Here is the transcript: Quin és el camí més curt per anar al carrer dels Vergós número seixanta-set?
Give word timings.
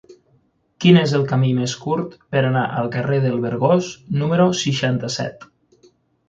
Quin 0.85 0.95
és 1.01 1.11
el 1.17 1.25
camí 1.31 1.51
més 1.57 1.75
curt 1.83 2.15
per 2.35 2.41
anar 2.47 2.63
al 2.79 2.89
carrer 2.97 3.19
dels 3.27 3.45
Vergós 3.45 3.91
número 4.23 4.49
seixanta-set? 4.63 5.47